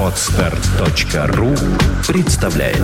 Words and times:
Отстар.ру 0.00 1.54
представляет 2.06 2.78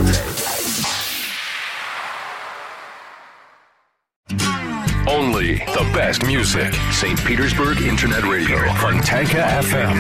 Only 5.07 5.65
the 5.75 5.84
best 5.95 6.26
music. 6.26 6.75
St. 6.92 7.18
Petersburg 7.25 7.81
Internet 7.81 8.25
Radio. 8.25 8.59
Fontanka 8.80 9.46
FM. 9.62 9.96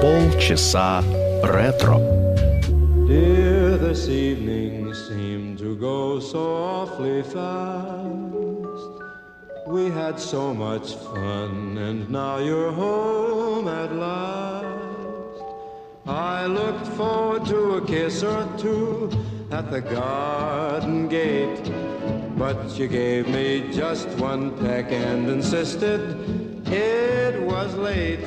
Полчаса 0.00 1.02
ретро. 1.42 1.98
Dear, 3.08 3.78
this 3.78 4.08
evening 4.08 4.92
seemed 4.94 5.58
to 5.58 5.74
go 5.76 6.20
so 6.20 6.56
awfully 6.64 7.22
fast. 7.22 8.21
We 9.65 9.89
had 9.89 10.19
so 10.19 10.53
much 10.53 10.93
fun, 10.95 11.77
and 11.77 12.09
now 12.09 12.37
you're 12.37 12.71
home 12.71 13.67
at 13.69 13.95
last. 13.95 15.43
I 16.05 16.45
looked 16.47 16.87
forward 16.87 17.45
to 17.45 17.75
a 17.75 17.85
kiss 17.85 18.23
or 18.23 18.45
two 18.57 19.09
at 19.51 19.71
the 19.71 19.79
garden 19.79 21.07
gate, 21.07 21.71
but 22.37 22.77
you 22.77 22.89
gave 22.89 23.29
me 23.29 23.71
just 23.71 24.09
one 24.19 24.57
peck 24.57 24.91
and 24.91 25.29
insisted 25.29 26.01
it 26.67 27.41
was 27.41 27.73
late. 27.75 28.19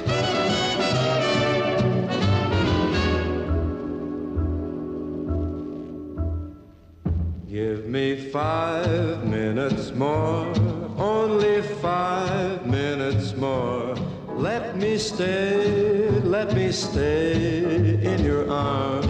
Give 7.46 7.86
me 7.86 8.30
five 8.30 9.24
minutes 9.26 9.92
more, 9.92 10.52
only 10.98 11.62
five 11.62 12.66
minutes 12.66 13.34
more. 13.36 13.94
Let 14.28 14.76
me 14.76 14.98
stay, 14.98 16.08
let 16.20 16.54
me 16.54 16.72
stay 16.72 17.98
in 18.02 18.24
your 18.24 18.50
arms. 18.50 19.06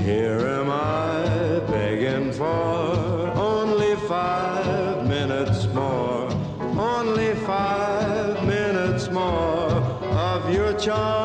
Here 0.00 0.38
am 0.38 0.70
I 0.70 1.60
begging 1.70 2.32
for 2.32 3.30
only 3.36 3.96
five 4.08 5.06
minutes 5.06 5.66
more, 5.74 6.28
only 6.78 7.34
five 7.46 8.46
minutes 8.46 9.10
more 9.10 9.70
of 10.12 10.52
your 10.52 10.72
charm. 10.74 11.19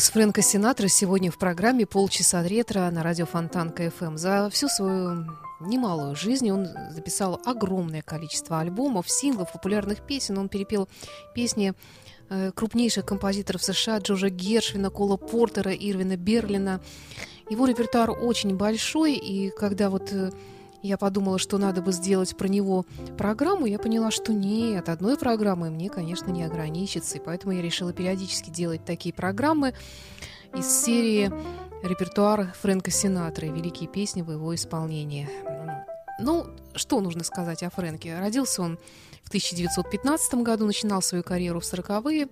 Голос 0.00 0.12
Фрэнка 0.12 0.40
Синатра 0.40 0.88
сегодня 0.88 1.30
в 1.30 1.36
программе 1.36 1.84
«Полчаса 1.84 2.42
ретро» 2.42 2.90
на 2.90 3.02
радио 3.02 3.26
Фонтанка 3.26 3.82
FM. 3.88 4.16
За 4.16 4.48
всю 4.48 4.68
свою 4.68 5.26
немалую 5.60 6.16
жизнь 6.16 6.50
он 6.50 6.68
записал 6.88 7.38
огромное 7.44 8.00
количество 8.00 8.60
альбомов, 8.60 9.10
синглов, 9.10 9.52
популярных 9.52 10.00
песен. 10.06 10.38
Он 10.38 10.48
перепел 10.48 10.88
песни 11.34 11.74
э, 12.30 12.50
крупнейших 12.54 13.04
композиторов 13.04 13.62
США 13.62 13.98
Джорджа 13.98 14.30
Гершвина, 14.30 14.88
Кола 14.88 15.18
Портера, 15.18 15.72
Ирвина 15.72 16.16
Берлина. 16.16 16.80
Его 17.50 17.66
репертуар 17.66 18.10
очень 18.10 18.56
большой, 18.56 19.16
и 19.16 19.50
когда 19.50 19.90
вот 19.90 20.10
э, 20.12 20.30
я 20.82 20.96
подумала, 20.96 21.38
что 21.38 21.58
надо 21.58 21.82
бы 21.82 21.92
сделать 21.92 22.36
про 22.36 22.48
него 22.48 22.84
программу, 23.18 23.66
я 23.66 23.78
поняла, 23.78 24.10
что 24.10 24.32
нет, 24.32 24.88
одной 24.88 25.16
программы 25.16 25.70
мне, 25.70 25.90
конечно, 25.90 26.30
не 26.30 26.42
ограничится, 26.42 27.18
и 27.18 27.20
поэтому 27.24 27.52
я 27.52 27.62
решила 27.62 27.92
периодически 27.92 28.50
делать 28.50 28.84
такие 28.84 29.14
программы 29.14 29.74
из 30.56 30.66
серии 30.66 31.32
репертуар 31.82 32.52
Фрэнка 32.60 32.90
Синатра 32.90 33.46
и 33.46 33.50
великие 33.50 33.88
песни 33.88 34.22
в 34.22 34.30
его 34.30 34.54
исполнении. 34.54 35.28
Ну, 36.20 36.46
что 36.74 37.00
нужно 37.00 37.24
сказать 37.24 37.62
о 37.62 37.70
Фрэнке? 37.70 38.18
Родился 38.18 38.62
он 38.62 38.78
в 39.22 39.28
1915 39.28 40.34
году, 40.34 40.66
начинал 40.66 41.00
свою 41.00 41.24
карьеру 41.24 41.60
в 41.60 41.64
40-е 41.64 42.28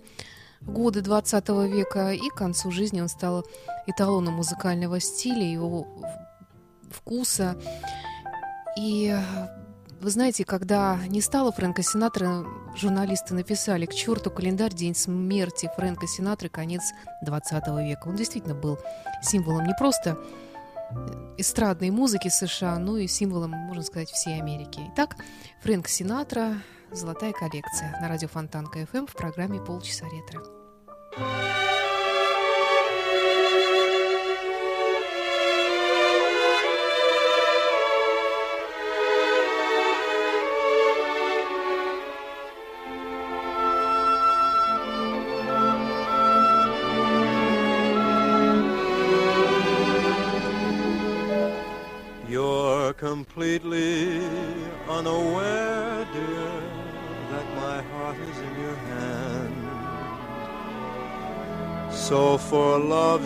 годы 0.61 1.01
20 1.01 1.49
века, 1.71 2.11
и 2.11 2.29
к 2.29 2.35
концу 2.35 2.71
жизни 2.71 3.01
он 3.01 3.09
стал 3.09 3.45
эталоном 3.87 4.35
музыкального 4.35 4.99
стиля, 4.99 5.43
его 5.43 5.87
вкуса. 6.91 7.57
И 8.77 9.15
вы 10.01 10.09
знаете, 10.09 10.45
когда 10.45 10.97
не 11.07 11.21
стало 11.21 11.51
Фрэнка 11.51 11.83
Синатра, 11.83 12.45
журналисты 12.75 13.33
написали 13.33 13.85
«К 13.85 13.93
черту 13.93 14.31
календарь, 14.31 14.73
день 14.73 14.95
смерти 14.95 15.69
Фрэнка 15.75 16.07
Синатры, 16.07 16.49
конец 16.49 16.81
20 17.23 17.67
века». 17.85 18.07
Он 18.07 18.15
действительно 18.15 18.55
был 18.55 18.79
символом 19.21 19.65
не 19.65 19.73
просто 19.73 20.17
эстрадной 21.37 21.89
музыки 21.91 22.29
США, 22.29 22.79
но 22.79 22.97
и 22.97 23.07
символом, 23.07 23.51
можно 23.51 23.83
сказать, 23.83 24.09
всей 24.09 24.39
Америки. 24.39 24.81
Итак, 24.93 25.17
Фрэнк 25.61 25.87
Синатра 25.87 26.55
«Золотая 26.91 27.33
коллекция» 27.33 27.97
на 28.01 28.07
радио 28.07 28.27
Фонтанка 28.27 28.79
FM 28.79 29.07
в 29.07 29.13
программе 29.13 29.59
«Полчаса 29.59 30.05
ретро». 30.05 31.58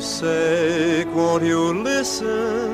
Sake, 0.04 1.08
won't 1.16 1.44
you 1.44 1.82
listen 1.82 2.72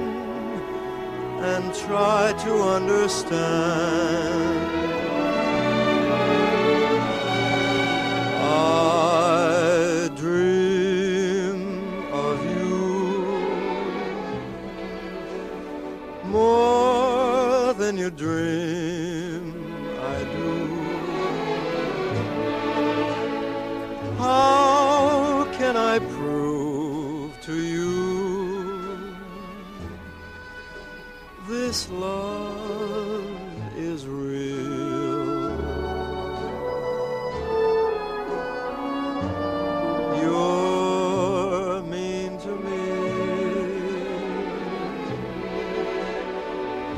and 1.52 1.74
try 1.76 2.34
to 2.44 2.54
understand? 2.78 3.70
I 8.42 10.10
dream 10.16 11.60
of 12.12 12.38
you 12.58 12.80
more 16.26 17.74
than 17.76 17.98
you 17.98 18.10
dream 18.10 19.54
I 20.02 20.18
do. 20.36 20.52
How 24.18 25.46
can 25.58 25.78
I 25.78 26.00
this 31.70 31.88
love 31.92 33.78
is 33.78 34.08
real? 34.08 35.52
You're 40.20 41.84
mean 41.84 42.40
to 42.40 42.54
me 42.66 42.88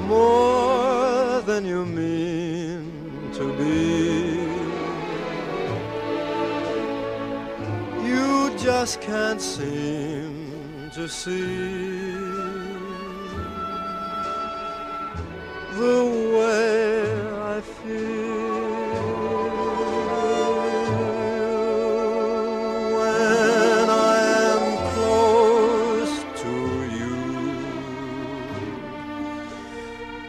more 0.07 1.41
than 1.41 1.65
you 1.65 1.85
mean 1.85 3.29
to 3.33 3.45
be. 3.59 3.75
You 8.09 8.57
just 8.57 9.01
can't 9.01 9.41
seem 9.41 10.89
to 10.94 11.09
see 11.09 12.00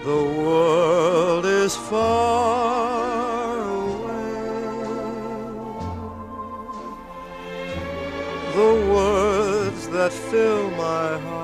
The 0.05 0.25
world 0.45 1.45
is 1.45 1.77
far 1.77 3.61
away. 3.61 4.33
The 8.57 8.73
words 8.93 9.87
that 9.91 10.13
fill 10.13 10.71
my 10.73 11.19
heart, 11.19 11.42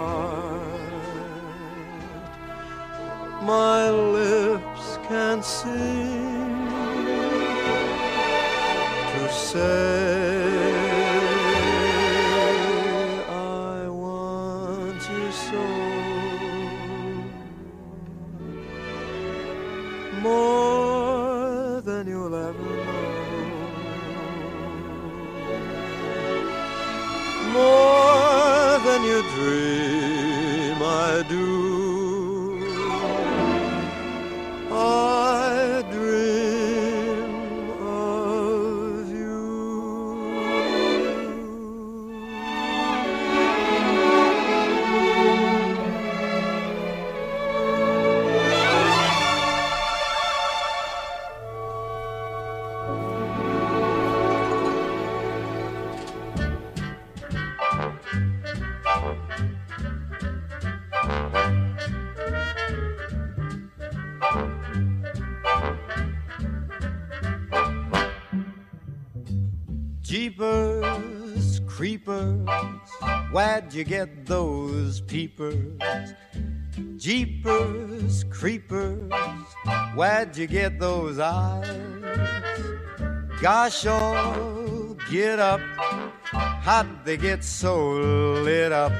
where'd 73.68 73.76
you 73.76 73.84
get 73.84 74.24
those 74.24 75.02
peepers? 75.02 76.14
Jeepers, 76.96 78.24
creepers, 78.30 79.12
where'd 79.94 80.34
you 80.38 80.46
get 80.46 80.80
those 80.80 81.18
eyes? 81.18 81.68
Gosh, 83.42 83.84
oh, 83.86 84.96
get 85.10 85.38
up, 85.38 85.60
how'd 86.62 87.04
they 87.04 87.18
get 87.18 87.44
so 87.44 87.92
lit 88.40 88.72
up? 88.72 88.92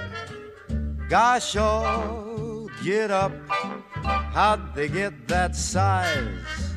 Gosh, 1.09 1.57
oh, 1.57 2.69
get 2.85 3.11
up, 3.11 3.33
how'd 3.49 4.75
they 4.75 4.89
get 4.89 5.29
that 5.29 5.57
size? 5.57 6.75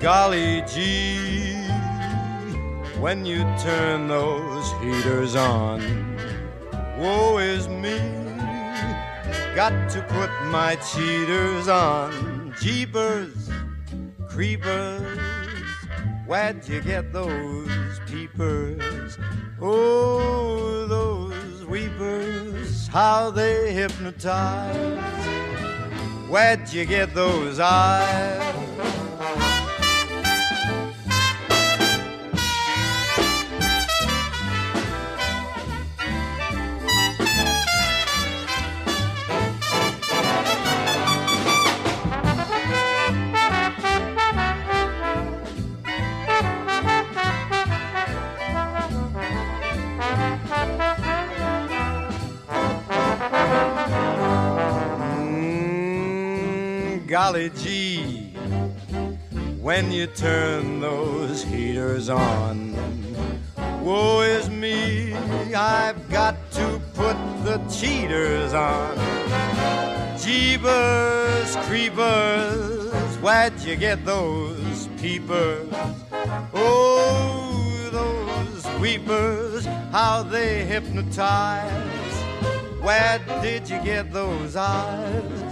Golly 0.00 0.64
gee, 0.66 1.54
when 2.98 3.24
you 3.24 3.44
turn 3.60 4.08
those 4.08 4.72
heaters 4.82 5.36
on, 5.36 6.11
Got 9.54 9.90
to 9.90 10.00
put 10.02 10.30
my 10.46 10.76
cheaters 10.76 11.68
on. 11.68 12.54
Jeepers, 12.58 13.50
creepers, 14.26 15.18
where'd 16.26 16.66
you 16.66 16.80
get 16.80 17.12
those 17.12 18.00
peepers? 18.06 19.18
Oh, 19.60 20.86
those 20.86 21.66
weepers, 21.66 22.88
how 22.88 23.30
they 23.30 23.74
hypnotize. 23.74 25.02
Where'd 26.30 26.72
you 26.72 26.86
get 26.86 27.14
those 27.14 27.60
eyes? 27.60 28.71
Golly 57.12 57.50
gee, 57.50 58.32
when 59.60 59.92
you 59.92 60.06
turn 60.06 60.80
those 60.80 61.44
heaters 61.44 62.08
on, 62.08 62.74
woe 63.84 64.22
is 64.22 64.48
me, 64.48 65.12
I've 65.52 66.08
got 66.08 66.36
to 66.52 66.80
put 66.94 67.18
the 67.44 67.58
cheaters 67.68 68.54
on. 68.54 68.96
Jeebus 70.16 71.54
creepers, 71.66 73.18
where'd 73.18 73.60
you 73.60 73.76
get 73.76 74.06
those 74.06 74.88
peepers? 74.96 75.68
Oh, 76.54 77.90
those 77.92 78.80
weepers, 78.80 79.66
how 79.90 80.22
they 80.22 80.64
hypnotize. 80.64 82.14
Where 82.80 83.18
did 83.42 83.68
you 83.68 83.78
get 83.84 84.14
those 84.14 84.56
eyes? 84.56 85.51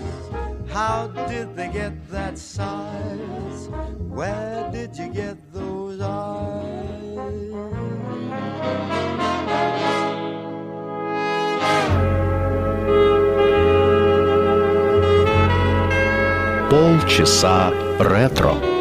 How 0.69 1.07
did 1.27 1.55
they 1.55 1.69
get 1.71 1.93
that 2.11 2.37
size? 2.37 3.69
Where 4.09 4.69
did 4.71 4.97
you 4.97 5.07
get 5.13 5.37
those 5.53 6.01
eyes? 6.01 6.85
Полчаса 16.69 17.71
ретро. 17.99 18.78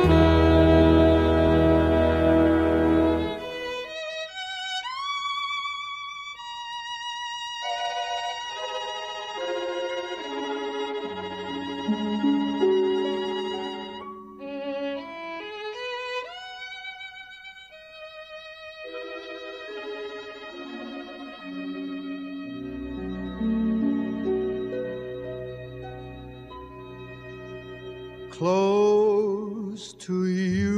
Close 28.40 29.92
to 30.00 30.28
you. 30.28 30.69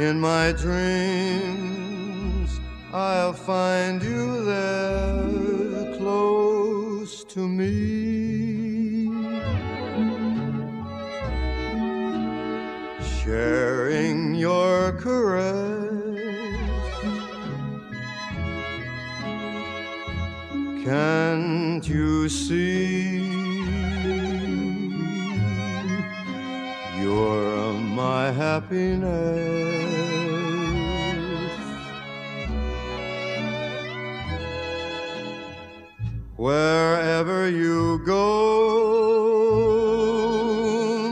In 0.00 0.18
my 0.18 0.50
dreams 0.52 2.00
I'll 2.90 3.34
find 3.34 4.02
you 4.02 4.44
there 4.46 5.96
close 5.98 7.22
to 7.24 7.46
me. 7.46 9.10
Sharing 13.22 14.34
your 14.34 14.92
caress. 14.92 15.90
Can't 20.82 21.86
you 21.86 22.28
see? 22.30 23.20
You're 26.98 27.74
my 27.74 28.32
happiness. 28.32 29.89
Wherever 36.40 37.50
you 37.50 37.98
go, 37.98 38.16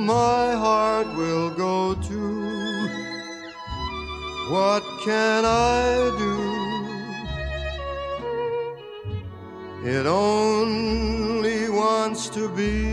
my 0.00 0.52
heart 0.54 1.06
will 1.18 1.50
go 1.50 1.94
too. 1.96 2.88
What 4.50 4.82
can 5.04 5.44
I 5.44 6.08
do? 6.16 6.34
It 9.86 10.06
only 10.06 11.68
wants 11.68 12.30
to 12.30 12.48
be 12.48 12.87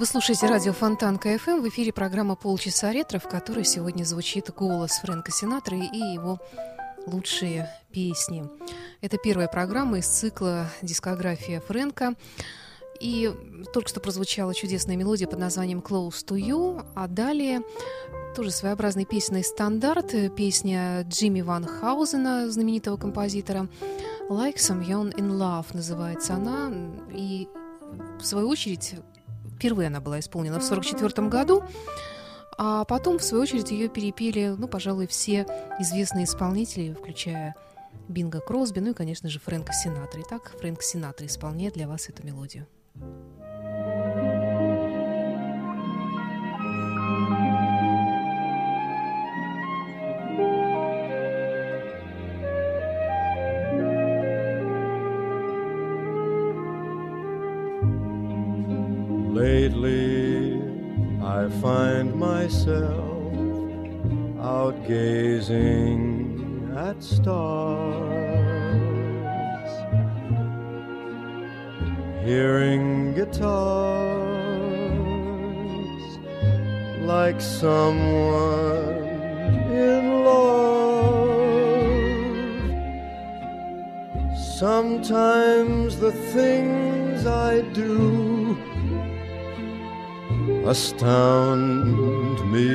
Вы 0.00 0.06
слушаете 0.06 0.46
радио 0.46 0.72
Фонтан 0.72 1.18
КФМ. 1.18 1.60
В 1.60 1.68
эфире 1.68 1.92
программа 1.92 2.34
«Полчаса 2.34 2.90
ретро», 2.90 3.18
в 3.18 3.28
которой 3.28 3.66
сегодня 3.66 4.04
звучит 4.04 4.50
голос 4.50 4.92
Фрэнка 4.92 5.30
Синатры 5.30 5.76
и 5.76 5.98
его 5.98 6.38
лучшие 7.06 7.68
песни. 7.92 8.48
Это 9.02 9.18
первая 9.18 9.46
программа 9.46 9.98
из 9.98 10.06
цикла 10.06 10.68
«Дискография 10.80 11.60
Фрэнка». 11.60 12.14
И 12.98 13.30
только 13.74 13.90
что 13.90 14.00
прозвучала 14.00 14.54
чудесная 14.54 14.96
мелодия 14.96 15.28
под 15.28 15.38
названием 15.38 15.80
«Close 15.80 16.24
to 16.26 16.34
You», 16.34 16.82
а 16.94 17.06
далее 17.06 17.60
тоже 18.34 18.52
своеобразный 18.52 19.04
песенный 19.04 19.44
стандарт, 19.44 20.14
песня 20.34 21.02
Джимми 21.02 21.42
Ван 21.42 21.66
Хаузена, 21.66 22.50
знаменитого 22.50 22.96
композитора, 22.96 23.68
«Like 24.30 24.56
Someone 24.56 25.14
in 25.14 25.28
Love» 25.32 25.66
называется 25.74 26.36
она, 26.36 26.72
и 27.12 27.48
в 28.18 28.24
свою 28.24 28.48
очередь 28.48 28.94
впервые 29.60 29.88
она 29.88 30.00
была 30.00 30.18
исполнена 30.20 30.58
в 30.58 30.64
1944 30.64 31.28
году, 31.28 31.62
а 32.56 32.84
потом, 32.86 33.18
в 33.18 33.22
свою 33.22 33.42
очередь, 33.42 33.70
ее 33.70 33.88
перепели, 33.88 34.54
ну, 34.56 34.68
пожалуй, 34.68 35.06
все 35.06 35.46
известные 35.78 36.24
исполнители, 36.24 36.94
включая 36.94 37.54
Бинга 38.08 38.40
Кросби, 38.40 38.80
ну 38.80 38.92
и, 38.92 38.94
конечно 38.94 39.28
же, 39.28 39.38
Фрэнка 39.38 39.72
Синатра. 39.74 40.22
Итак, 40.26 40.52
Фрэнк 40.58 40.82
Синатра 40.82 41.26
исполняет 41.26 41.74
для 41.74 41.86
вас 41.86 42.08
эту 42.08 42.26
мелодию. 42.26 42.66
Myself 62.66 63.32
out 64.40 64.76
gazing 64.86 66.70
at 66.76 67.02
stars, 67.02 67.30
hearing 72.24 73.14
guitars 73.14 73.50
like 77.02 77.40
someone 77.40 79.04
in 79.72 80.24
love. 80.24 80.60
Sometimes 84.58 85.98
the 85.98 86.12
things 86.12 87.26
I 87.26 87.62
do 87.72 88.29
astound 90.66 92.38
me. 92.52 92.68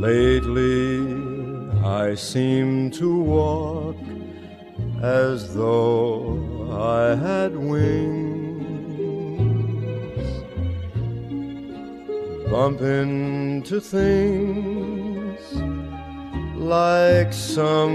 Lately, 0.00 0.86
I 1.84 2.14
seem 2.14 2.90
to 2.92 3.08
walk 3.20 3.96
as 5.02 5.54
though 5.54 5.81
Bump 12.62 12.80
into 12.82 13.80
things 13.80 15.40
like 16.54 17.32
someone 17.32 17.92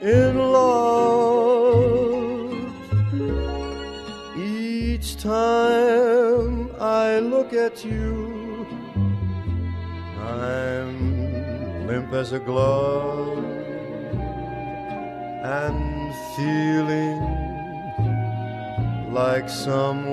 in 0.00 0.38
love. 0.38 0.72
Each 4.38 5.18
time 5.18 6.70
I 6.80 7.18
look 7.18 7.52
at 7.52 7.84
you, 7.84 8.66
I'm 10.18 11.86
limp 11.86 12.14
as 12.14 12.32
a 12.32 12.38
glove 12.38 13.44
and 15.44 16.14
feeling 16.34 17.20
like 19.12 19.50
someone 19.50 20.03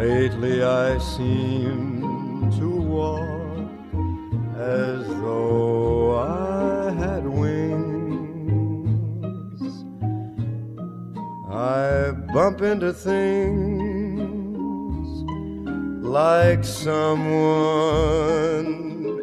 Lately 0.00 0.62
I 0.62 0.96
seem 0.96 2.50
to 2.58 2.68
walk 2.70 3.68
as 4.56 5.06
though 5.06 6.16
I 6.16 6.90
had 6.92 7.26
wings. 7.26 8.40
I 11.50 12.12
bump 12.32 12.62
into 12.62 12.94
things 12.94 13.28
like 16.02 16.64
someone 16.64 17.28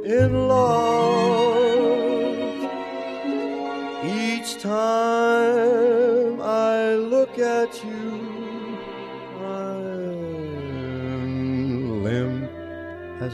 in 0.05 0.48
love. 0.48 1.57
Each 4.05 4.62
time 4.62 5.87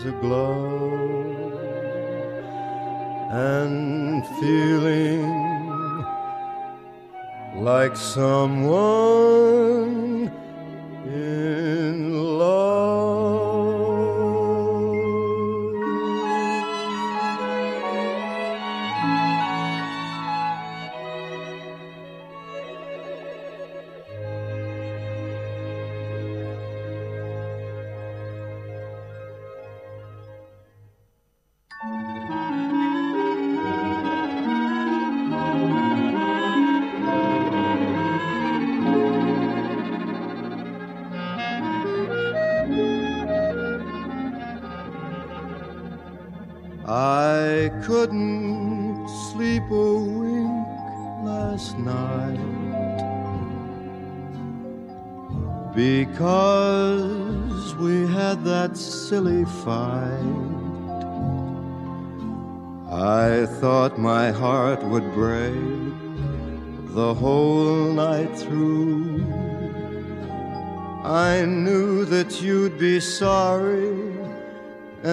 as 0.03 0.09
a 0.09 0.11
glove 0.19 1.53
and 3.31 4.25
feeling 4.39 5.23
like 7.63 7.95
someone 7.95 9.62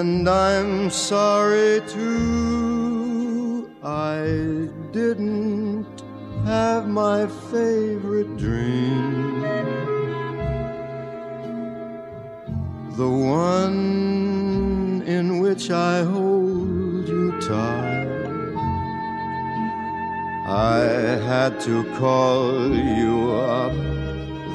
and 0.01 0.27
I'm 0.27 0.89
sorry 0.89 1.83
too. 1.87 3.71
I 3.85 4.23
didn't 4.93 6.03
have 6.47 6.89
my 6.89 7.27
favorite 7.53 8.39
dream, 8.39 9.43
the 12.97 13.11
one 13.11 15.03
in 15.07 15.41
which 15.41 15.71
I 15.71 16.03
hold 16.03 17.07
you 17.07 17.39
tight. 17.43 18.09
I 20.47 20.79
had 21.31 21.61
to 21.69 21.85
call 21.99 22.75
you 22.75 23.33
up 23.33 23.75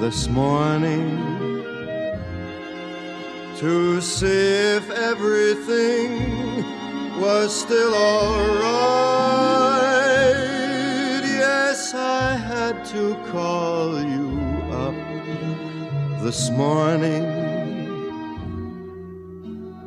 this 0.01 0.27
morning 0.27 1.34
to 3.65 3.99
see 3.99 4.75
if 4.77 4.87
everything 4.91 6.63
was 7.19 7.49
still 7.51 7.95
alright. 7.95 8.75
Yes, 11.23 11.95
I 11.95 12.35
had 12.35 12.85
to 12.93 13.15
call 13.31 13.99
you 14.03 14.29
up 14.71 14.93
this 16.21 16.51
morning. 16.51 17.23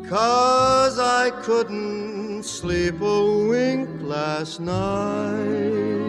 Cause 0.09 0.99
I 0.99 1.31
couldn't 1.43 2.43
sleep 2.43 3.01
a 3.01 3.47
wink 3.49 3.88
last 4.03 4.59
night. 4.59 6.08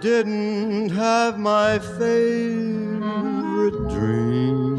Didn't 0.00 0.90
have 0.90 1.38
my 1.38 1.78
favorite 1.78 3.78
dream, 3.88 4.76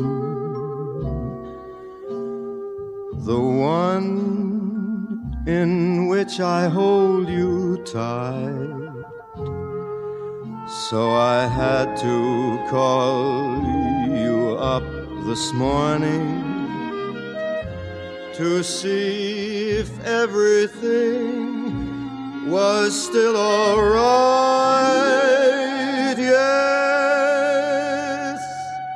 the 3.26 3.40
one 3.40 5.34
in 5.46 6.08
which 6.08 6.40
I 6.40 6.70
hold 6.70 7.28
you 7.28 7.84
tight. 7.84 8.78
So 10.88 11.12
I 11.12 11.48
had 11.48 11.98
to 11.98 12.66
call 12.70 13.58
you 14.08 14.56
up 14.58 14.84
this 15.26 15.52
morning 15.52 16.46
to 18.36 18.64
see 18.64 19.72
if 19.72 19.90
everything 20.06 21.39
was 22.50 23.06
still 23.06 23.38
alright. 23.38 24.18
Yes, 26.18 26.40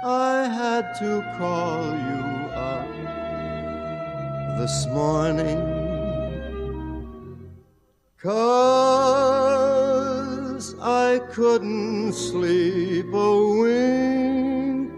I 0.03 0.47
had 0.47 0.95
to 0.95 1.21
call 1.37 1.91
you 1.91 2.49
up 2.55 2.87
this 4.57 4.87
morning. 4.87 5.61
Cause 8.17 8.73
I 10.81 11.19
couldn't 11.31 12.13
sleep 12.13 13.13
a 13.13 13.37
wink 13.59 14.91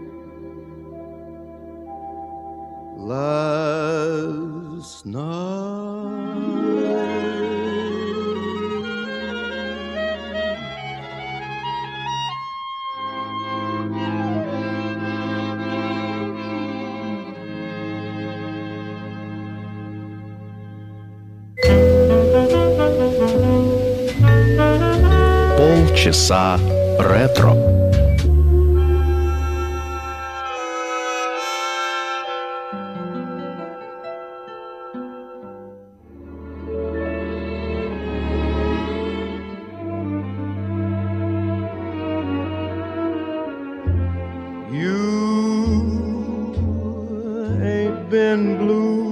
last 2.96 4.16
night. 5.04 5.75
часа 26.06 26.56
ретро. 27.00 27.52
You 44.70 44.94
ain't 47.60 48.08
been 48.10 48.58
blue 48.58 49.05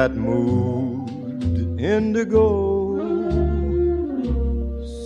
that 0.00 0.16
moved 0.16 1.78
indigo 1.78 2.46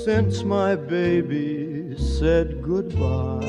since 0.04 0.44
my 0.44 0.76
baby 0.76 1.96
said 1.98 2.62
goodbye. 2.62 3.40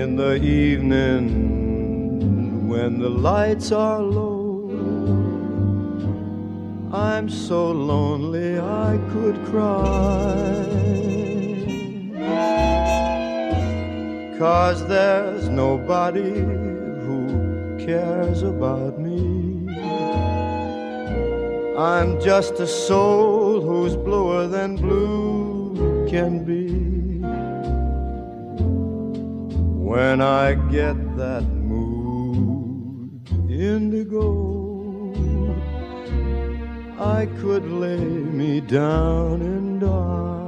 In 0.00 0.16
the 0.16 0.34
evening, 0.42 1.26
when 2.68 2.98
the 2.98 3.12
lights 3.30 3.70
are 3.70 4.02
low, 4.02 4.70
I'm 6.92 7.28
so 7.28 7.70
lonely 7.70 8.58
I 8.58 8.98
could 9.12 9.36
cry. 9.50 11.02
Cause 14.40 14.84
there's 14.88 15.48
nobody 15.48 16.61
cares 17.86 18.42
about 18.42 18.98
me. 18.98 19.66
I'm 21.76 22.20
just 22.20 22.60
a 22.60 22.66
soul 22.66 23.60
who's 23.60 23.96
bluer 23.96 24.46
than 24.46 24.76
blue 24.76 26.06
can 26.08 26.44
be. 26.44 26.68
When 29.90 30.20
I 30.20 30.54
get 30.70 30.96
that 31.16 31.42
mood 31.42 33.28
indigo, 33.50 35.12
I 37.00 37.26
could 37.40 37.66
lay 37.70 37.96
me 37.96 38.60
down 38.60 39.42
and 39.42 39.80
die. 39.80 40.41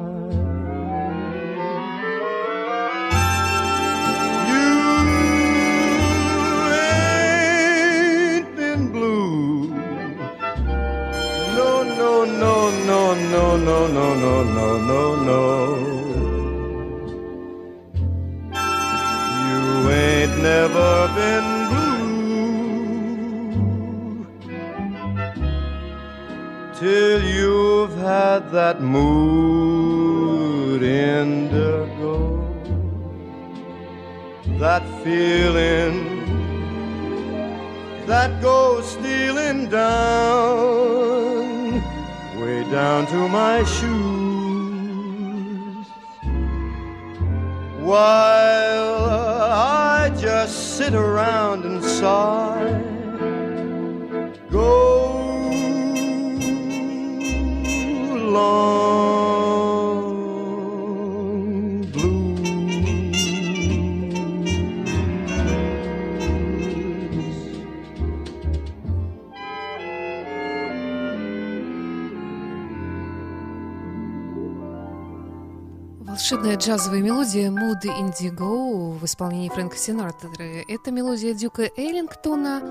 Волшебная 76.25 76.57
джазовая 76.57 77.03
мелодия 77.03 77.51
«Mood 77.51 77.83
Indigo» 77.83 78.97
в 78.97 79.05
исполнении 79.05 79.51
Фрэнка 79.51 79.77
Синатры. 79.77 80.65
Это 80.69 80.91
мелодия 80.91 81.35
Дюка 81.35 81.65
Эллингтона, 81.77 82.63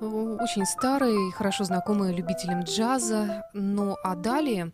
очень 0.00 0.64
старый, 0.64 1.32
хорошо 1.32 1.64
знакомый 1.64 2.14
любителям 2.14 2.62
джаза. 2.62 3.42
Ну 3.54 3.96
а 4.04 4.14
далее 4.14 4.70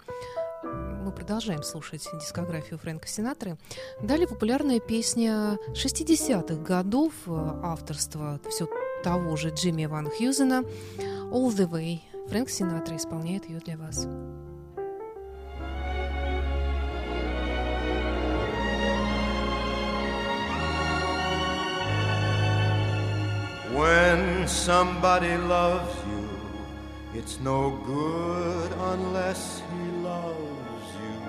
мы 0.62 1.10
продолжаем 1.10 1.62
слушать 1.62 2.06
дискографию 2.20 2.78
Фрэнка 2.78 3.08
Синатры. 3.08 3.56
Далее 4.02 4.28
популярная 4.28 4.78
песня 4.78 5.56
60-х 5.70 6.56
годов 6.56 7.14
авторства 7.26 8.38
все 8.50 8.68
того 9.02 9.36
же 9.36 9.54
Джимми 9.54 9.86
Ван 9.86 10.10
Хьюзена 10.10 10.64
«All 11.30 11.48
the 11.48 11.66
Way». 11.66 12.00
Фрэнк 12.28 12.50
Синатра 12.50 12.94
исполняет 12.94 13.48
ее 13.48 13.60
для 13.60 13.78
вас. 13.78 14.06
When 23.72 24.46
somebody 24.46 25.34
loves 25.38 25.96
you, 26.06 26.28
it's 27.14 27.40
no 27.40 27.70
good 27.86 28.70
unless 28.92 29.62
he 29.72 29.90
loves 30.02 30.92
you. 31.02 31.20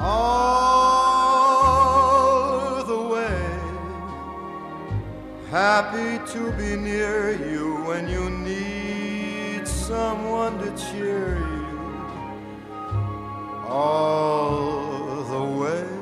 All 0.00 1.24
the 2.86 3.02
way, 3.14 3.58
happy 5.50 6.18
to 6.32 6.50
be 6.52 6.76
near 6.76 7.32
you 7.50 7.76
when 7.84 8.08
you 8.08 8.30
need 8.30 9.68
someone 9.68 10.56
to 10.60 10.70
cheer 10.82 11.36
you. 11.36 11.66
All 13.68 15.24
the 15.24 15.44
way 15.60 15.94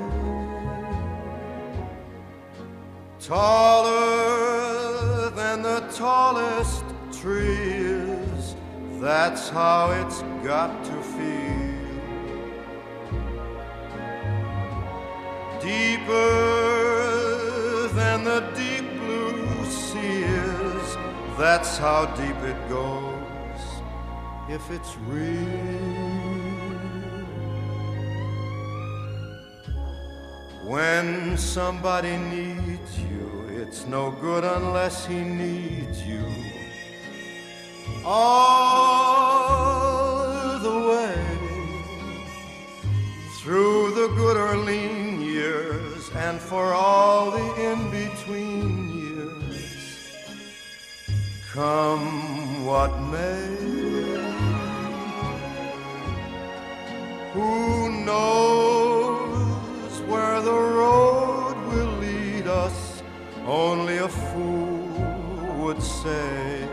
the 3.22 3.71
tallest 5.96 6.84
tree 7.20 7.44
is, 7.44 8.56
that's 9.00 9.48
how 9.50 9.90
it's 9.90 10.22
got 10.42 10.84
to 10.84 11.02
feel. 11.02 11.72
Deeper 15.60 16.22
than 17.94 18.24
the 18.24 18.40
deep 18.56 18.88
blue 19.00 19.64
sea 19.66 20.24
is, 20.24 20.96
that's 21.38 21.76
how 21.76 22.06
deep 22.16 22.36
it 22.42 22.68
goes 22.68 23.12
if 24.48 24.70
it's 24.70 24.96
real. 25.06 25.92
When 30.64 31.36
somebody 31.36 32.16
needs 32.16 32.98
you, 32.98 33.11
it's 33.72 33.86
no 33.86 34.10
good 34.10 34.44
unless 34.44 35.06
he 35.06 35.20
needs 35.22 36.06
you. 36.06 36.26
All 38.04 38.98
the 40.58 40.78
way 40.90 41.16
through 43.40 43.94
the 43.94 44.08
good 44.14 44.36
or 44.36 44.58
lean 44.58 45.22
years 45.22 46.10
and 46.10 46.38
for 46.38 46.74
all 46.74 47.30
the 47.30 47.46
in 47.70 47.90
between 47.90 48.90
years. 49.00 49.64
Come 51.54 52.66
what 52.66 52.92
may. 53.14 53.56
Who 57.32 58.04
knows 58.04 58.51
Only 63.46 63.98
a 63.98 64.08
fool 64.08 64.88
would 65.58 65.82
say. 65.82 66.68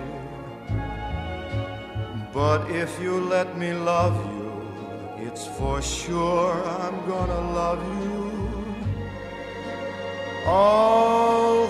But 2.33 2.69
if 2.69 3.01
you 3.01 3.19
let 3.19 3.57
me 3.57 3.73
love 3.73 4.15
you, 4.31 5.25
it's 5.25 5.47
for 5.47 5.81
sure 5.81 6.53
I'm 6.79 6.97
gonna 7.07 7.41
love 7.61 7.81
you 8.03 8.19
all 10.45 11.68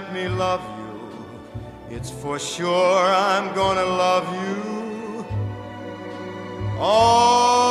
let 0.00 0.14
me 0.14 0.28
love 0.28 0.62
you, 0.78 1.96
it's 1.96 2.10
for 2.10 2.38
sure 2.38 3.04
I'm 3.04 3.54
gonna 3.54 3.84
love 3.84 4.26
you. 4.42 5.26
All 6.78 7.69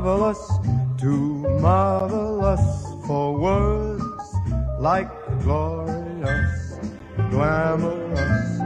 marvelous, 0.00 0.48
too 0.96 1.42
marvelous 1.60 2.86
for 3.04 3.36
words 3.36 4.24
like 4.78 5.10
glorious, 5.42 6.78
glamorous, 7.30 8.60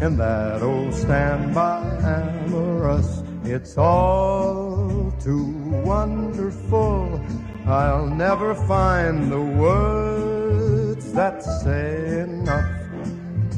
and 0.00 0.16
that 0.16 0.62
old 0.62 0.94
standby 0.94 1.82
amorous. 2.04 3.24
It's 3.42 3.76
all 3.76 5.12
too 5.20 5.50
wonderful. 5.84 7.20
I'll 7.66 8.06
never 8.06 8.54
find 8.54 9.32
the 9.32 9.42
words 9.42 11.12
that 11.14 11.42
say 11.42 12.20
enough. 12.20 12.70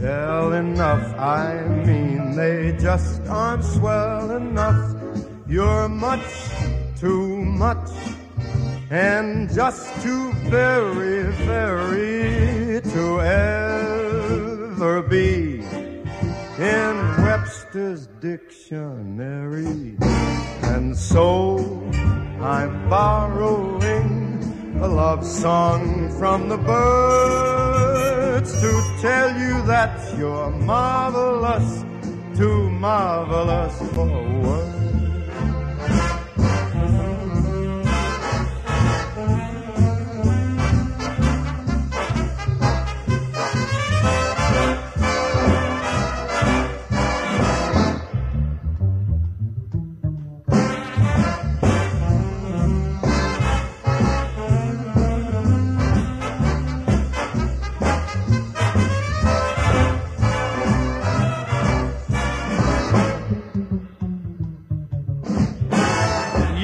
Tell 0.01 0.55
enough, 0.55 1.05
I 1.19 1.63
mean, 1.85 2.35
they 2.37 2.75
just 2.81 3.21
aren't 3.27 3.65
swell 3.65 4.31
enough. 4.31 4.95
You're 5.47 5.89
much 5.89 6.21
too 6.99 7.37
much 7.45 7.91
and 8.91 9.53
just 9.55 9.87
too 10.03 10.33
very, 10.51 11.31
very 11.47 12.81
to 12.81 13.21
ever 13.21 15.03
be 15.03 15.61
in 16.59 16.95
Webster's 17.23 18.09
dictionary. 18.21 19.97
And 20.63 20.97
so 20.97 21.59
I'm 22.41 22.89
borrowing 22.89 24.79
a 24.81 24.89
love 24.89 25.25
song 25.25 26.11
from 26.19 26.49
the 26.49 26.59
birds 26.59 28.53
to 28.61 28.99
tell 29.01 29.39
you 29.39 29.63
that 29.67 30.19
you're 30.19 30.51
marvelous, 30.51 31.85
too 32.37 32.71
marvelous 32.71 33.79
for 33.95 34.09
words. 34.43 34.78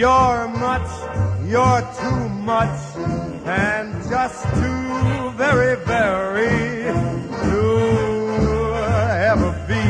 You're 0.05 0.49
much, 0.49 0.91
you're 1.47 1.81
too 1.99 2.29
much, 2.29 2.79
and 3.47 3.95
just 4.11 4.43
too 4.53 5.31
very, 5.31 5.77
very 5.87 6.93
to 7.49 7.65
ever 9.33 9.51
be, 9.67 9.87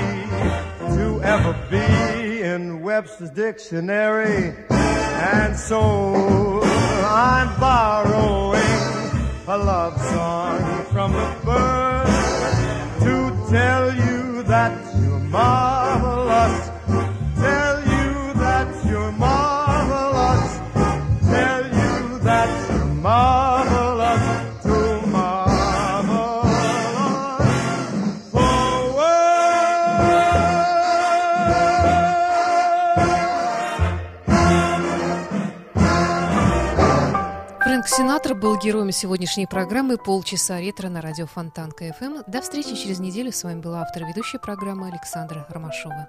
to 0.95 1.21
ever 1.21 1.53
be 1.69 2.43
in 2.43 2.81
Webster's 2.81 3.31
dictionary. 3.31 4.55
And 4.71 5.57
so 5.57 6.61
I'm 6.63 7.49
borrowing 7.59 8.61
a 9.49 9.59
love 9.59 10.01
song 10.01 10.85
from 10.93 11.13
the 11.13 11.37
birds 11.45 12.13
to 13.03 13.51
tell 13.51 13.93
you 13.93 14.45
that 14.45 14.79
you're 14.95 15.19
marvelous. 15.19 15.64
Сенатор 37.97 38.35
был 38.35 38.59
героем 38.59 38.91
сегодняшней 38.91 39.47
программы 39.47 39.99
«Полчаса 39.99 40.59
ретро» 40.59 40.89
на 40.89 41.01
радио 41.01 41.27
Фонтан 41.27 41.71
КФМ. 41.71 42.25
До 42.27 42.41
встречи 42.43 42.75
через 42.75 42.99
неделю. 42.99 43.31
С 43.31 43.45
вами 43.45 43.61
была 43.61 43.83
автор 43.83 44.05
ведущей 44.05 44.39
программы 44.39 44.89
Александра 44.89 45.47
Ромашова. 45.49 46.09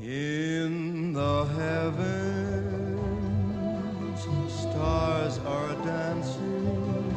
In 0.00 1.12
the 1.12 1.46
heavens, 1.56 2.98
stars 4.48 5.38
are 5.46 5.76
dancing, 5.84 7.14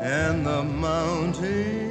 and 0.00 0.46
the 0.46 0.62
mountains 0.62 1.87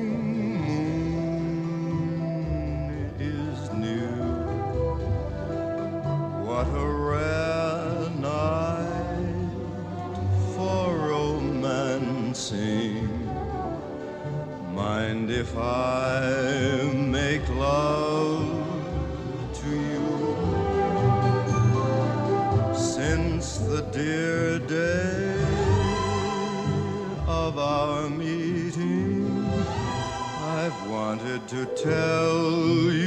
What 6.57 6.73
a 6.73 6.89
rare 6.89 8.09
night 8.17 9.51
for 10.55 10.85
romancing. 11.11 12.49
Mind 14.73 15.29
if 15.29 15.55
I 15.55 16.89
make 16.95 17.47
love 17.49 18.41
to 19.61 19.69
you? 19.69 20.09
Since 22.75 23.59
the 23.59 23.83
dear 23.91 24.57
day 24.57 25.37
of 27.27 27.59
our 27.59 28.09
meeting, 28.09 29.45
I've 30.41 30.89
wanted 30.89 31.47
to 31.49 31.67
tell 31.75 32.41
you 32.91 33.06